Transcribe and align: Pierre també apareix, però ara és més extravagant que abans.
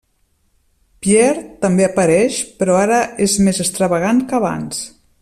Pierre 1.07 1.43
també 1.65 1.85
apareix, 1.87 2.39
però 2.63 2.79
ara 2.87 2.97
és 3.29 3.39
més 3.49 3.63
extravagant 3.67 4.25
que 4.33 4.39
abans. 4.43 4.85